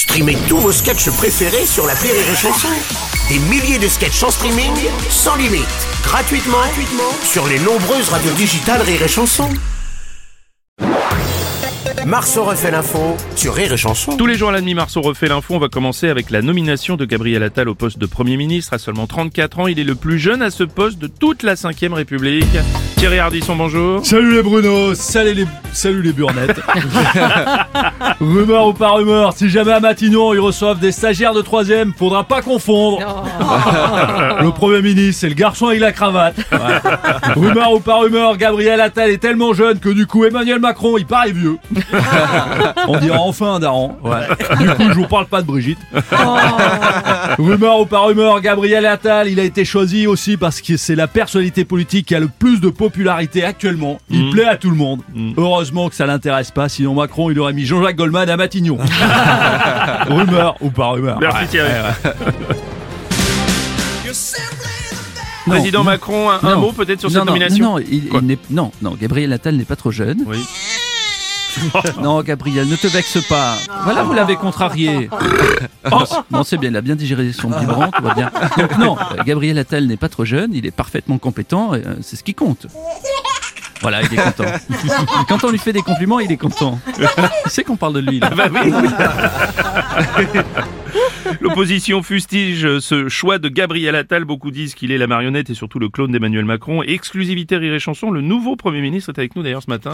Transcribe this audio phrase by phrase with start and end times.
[0.00, 2.68] Streamez tous vos sketchs préférés sur la Rire et Chanson.
[3.28, 4.72] Des milliers de sketchs en streaming,
[5.10, 5.68] sans limite,
[6.02, 9.50] gratuitement, gratuitement sur les nombreuses radios digitales Rire et Chanson.
[12.06, 14.16] Marceau refait l'info sur Rire et Chanson.
[14.16, 15.56] Tous les jours à la demi, Marceau refait l'info.
[15.56, 18.72] On va commencer avec la nomination de Gabriel Attal au poste de Premier ministre.
[18.72, 21.56] À seulement 34 ans, il est le plus jeune à ce poste de toute la
[21.56, 22.48] 5ème République.
[22.96, 24.04] Thierry Ardisson, bonjour.
[24.04, 26.58] Salut les Bruno, salut les, salut les burnettes.
[28.20, 32.24] rumeur ou pas rumeur, si jamais à Matignon ils reçoivent des stagiaires de troisième, faudra
[32.24, 32.98] pas confondre.
[34.40, 36.36] le Premier ministre, c'est le garçon avec la cravate.
[36.52, 37.32] Ouais.
[37.34, 41.06] rumeur ou pas rumeur, Gabriel Attal est tellement jeune que du coup Emmanuel Macron il
[41.06, 41.56] paraît vieux.
[42.88, 43.96] On dira enfin un daron.
[44.04, 44.26] Ouais.
[44.58, 45.78] Du coup je vous parle pas de Brigitte.
[47.38, 51.06] rumeur ou pas rumeur, Gabriel Attal il a été choisi aussi parce que c'est la
[51.06, 53.98] personnalité politique qui a le plus de popularité actuellement.
[54.10, 55.00] Il plaît à tout le monde.
[55.38, 58.78] Heureusement que ça l'intéresse pas, sinon Macron il aurait mis Jean-Jacques Goldman à Matignon.
[60.08, 61.18] rumeur ou pas rumeur.
[61.20, 61.46] Merci Ouais.
[61.46, 61.70] Thierry.
[61.70, 62.14] Ouais,
[62.48, 62.56] ouais.
[65.46, 68.96] Président Non, Macron, un, mot peut-être sur non, cette nomination Non, il, il non, non,
[69.00, 70.24] Gabriel Attal n'est pas trop jeune.
[70.26, 70.44] Oui.
[72.00, 73.56] Non, Gabriel, ne te vexe pas.
[73.84, 75.10] Voilà, vous l'avez contrarié.
[76.30, 78.30] Non, c'est bien, il a bien digéré son biberon, tout va bien.
[78.56, 82.22] Donc non, Gabriel Attal n'est pas trop jeune, il est parfaitement compétent, euh, c'est ce
[82.22, 82.66] qui compte.
[83.80, 84.44] Voilà, il est content.
[85.28, 86.78] Quand on lui fait des compliments, il est content.
[87.46, 88.20] C'est qu'on parle de lui.
[88.20, 88.30] Là.
[88.30, 88.72] Bah oui.
[91.40, 94.24] L'opposition fustige ce choix de Gabriel Attal.
[94.24, 96.82] Beaucoup disent qu'il est la marionnette et surtout le clone d'Emmanuel Macron.
[96.82, 99.92] Exclusivité Rire et Chanson, le nouveau Premier ministre est avec nous d'ailleurs ce matin.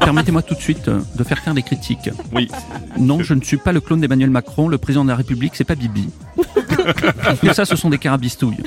[0.00, 2.10] Permettez-moi tout de suite euh, de faire taire les critiques.
[2.32, 2.48] Oui.
[2.98, 4.68] Non, je ne suis pas le clone d'Emmanuel Macron.
[4.68, 6.08] Le président de la République, c'est pas Bibi.
[7.40, 8.62] Tout ça, ce sont des carabistouilles.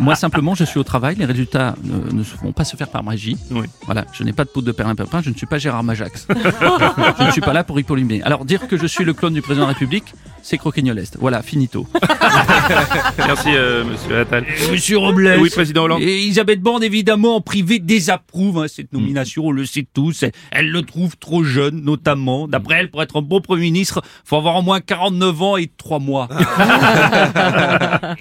[0.00, 1.16] Moi, simplement, je suis au travail.
[1.16, 3.36] Les résultats ne, ne vont pas se faire par magie.
[3.50, 3.66] Oui.
[3.86, 5.22] Voilà, je n'ai pas de poudre de perlimpinpin.
[5.22, 6.26] Je ne suis pas Gérard Majax.
[6.28, 7.98] je ne suis pas là pour Hippolyte.
[8.24, 11.16] Alors, dire que je suis le clone du président de la République, c'est croquignoleste.
[11.20, 11.86] Voilà, finito.
[13.18, 14.46] Merci euh, Monsieur Attal.
[14.70, 15.36] Monsieur Robles.
[15.40, 16.02] Oui, président Hollande.
[16.02, 20.07] Et Elisabeth Borne, évidemment, en privé, désapprouve hein, cette nomination, on le sait tous.
[20.22, 22.48] Elle, elle le trouve trop jeune, notamment.
[22.48, 25.70] D'après elle, pour être un bon Premier ministre, faut avoir au moins 49 ans et
[25.76, 26.28] 3 mois.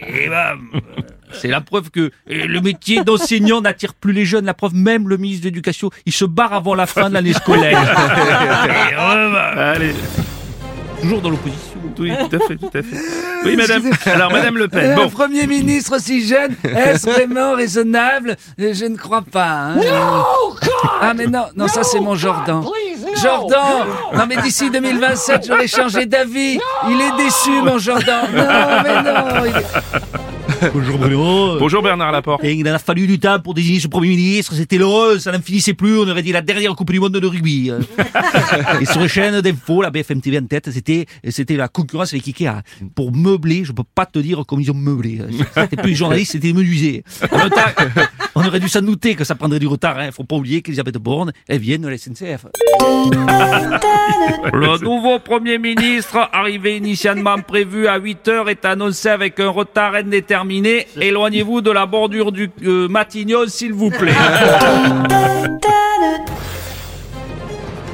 [0.08, 0.80] et ben, euh,
[1.32, 4.46] c'est la preuve que euh, le métier d'enseignant n'attire plus les jeunes.
[4.46, 7.34] La preuve, même le ministre de l'Éducation, il se barre avant la fin de l'année
[7.34, 7.82] scolaire.
[8.92, 9.94] Et, euh, Allez.
[11.02, 11.64] toujours dans l'opposition.
[12.00, 12.98] Oui, tout à fait, tout à fait.
[13.46, 13.92] Oui, madame.
[14.06, 14.92] Alors, madame Le Pen.
[14.92, 15.10] Un Bon.
[15.10, 18.36] Premier ministre si jeune, est-ce vraiment raisonnable?
[18.58, 19.46] Je ne crois pas.
[19.48, 19.76] hein.
[21.02, 22.64] ah mais non, non, ça c'est mon Jordan.
[23.22, 26.60] Jordan Non mais d'ici 2027, j'aurais changé d'avis.
[26.90, 28.26] Il est déçu, mon Jordan.
[28.34, 28.44] Non,
[28.84, 29.46] mais non.
[29.46, 30.17] il est-
[30.74, 31.60] Bonjour Bruno.
[31.60, 32.44] Bonjour Bernard Laporte.
[32.44, 35.32] Et il en a fallu du temps pour désigner ce Premier ministre, c'était l'heureux, ça
[35.32, 37.70] n'en finissait plus, on aurait dit la dernière Coupe du Monde de rugby.
[37.72, 37.80] hein.
[38.82, 42.28] Et sur les chaînes d'infos, la BFM TV en tête, c'était, c'était la concurrence avec
[42.28, 42.62] Ikea.
[42.96, 45.20] Pour meubler, je peux pas te dire comme ils ont meublé.
[45.56, 47.04] C'était plus les journalistes, c'était les menuisiers.
[47.32, 47.84] En même temps,
[48.38, 50.12] on aurait dû s'en douter que ça prendrait du retard, hein.
[50.12, 52.46] Faut pas oublier qu'Elisabeth Borne, elle vient de la SNCF.
[54.54, 59.96] Le nouveau Premier ministre, arrivé initialement prévu à 8 heures, est annoncé avec un retard
[59.96, 60.86] indéterminé.
[61.00, 64.14] Éloignez-vous de la bordure du euh, Matignon, s'il vous plaît.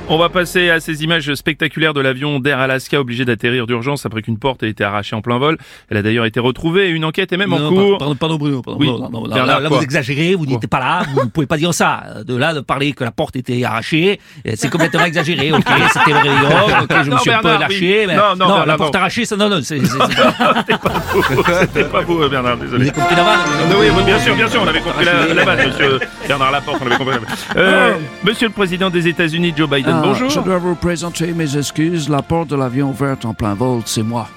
[0.10, 4.22] On va passer à ces images spectaculaires de l'avion d'Air Alaska obligé d'atterrir d'urgence après
[4.22, 5.58] qu'une porte ait été arrachée en plein vol.
[5.90, 7.98] Elle a d'ailleurs été retrouvée et une enquête est même en Non, cours.
[8.00, 8.88] Pardon, pardon, Bruno, pardon, Oui.
[8.88, 11.48] non, non, non, Bernard, là, là, vous exagérez, vous n'étiez pas là, vous ne pouvez
[11.48, 12.04] pas dire ça.
[12.28, 15.62] De là, de parler que la porte était arrachée, euh, c'est complètement exagéré, ok,
[15.94, 16.50] c'était le réveillon,
[16.82, 18.08] ok, je Non, me suis un peu Bernard, lâché, oui.
[18.08, 19.00] mais Non, non, Bernard, la porte non.
[19.00, 22.90] arrachée, ça, non, non, c'est, c'est, c'est- C'était pas vous, Bernard, vous désolé.
[22.90, 23.40] avez compris la vanne
[23.80, 26.98] oui, bien sûr, bien sûr, on avait compris la, base, monsieur Bernard Laporte, on avait
[26.98, 27.46] compris la base.
[27.56, 27.94] Euh,
[28.26, 30.28] monsieur le président des États-Unis, Joe Biden, Ah, bonjour.
[30.30, 32.10] Je dois vous présenter mes excuses.
[32.10, 34.28] La porte de l'avion ouverte en plein vol, c'est moi.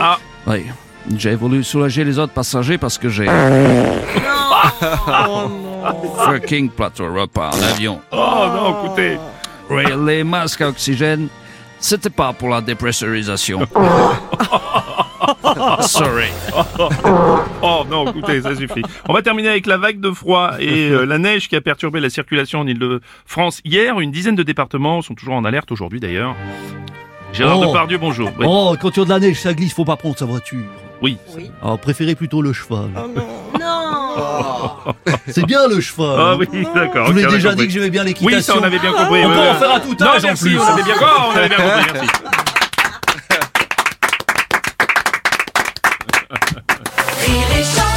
[0.00, 0.18] Ah.
[0.46, 0.66] Oui.
[1.16, 3.26] J'ai voulu soulager les autres passagers parce que j'ai.
[6.24, 8.00] Fucking plateau repas en avion.
[8.12, 9.18] Oh non, écoutez.
[9.68, 11.26] Oui, les masques à oxygène,
[11.80, 13.60] c'était pas pour la dépressurisation.
[15.80, 16.28] Sorry.
[17.62, 18.82] Oh non, écoutez, ça suffit.
[19.08, 22.00] On va terminer avec la vague de froid et euh, la neige qui a perturbé
[22.00, 24.00] la circulation en Ile-de-France hier.
[24.00, 26.34] Une dizaine de départements sont toujours en alerte aujourd'hui d'ailleurs.
[27.32, 27.66] Gérard Oh.
[27.66, 28.30] Depardieu, bonjour.
[28.38, 28.46] Oui.
[28.48, 30.64] Oh, quand tu as de la neige, ça glisse, faut pas prendre sa voiture.
[31.02, 31.16] Oui.
[31.62, 32.90] Alors, préférez plutôt le cheval.
[35.28, 36.16] C'est bien le cheval.
[36.18, 37.06] Ah oui, d'accord.
[37.06, 38.54] Je vous l'ai on a déjà dit que j'aimais bien Oui, l'équitation.
[38.54, 39.24] ça on avait bien compris.
[39.24, 40.58] On peut en faire à tout Non, âge en merci, plus.
[40.58, 42.08] on avait bien, oh, on avait bien compris, merci.
[47.30, 47.89] rire et chanter.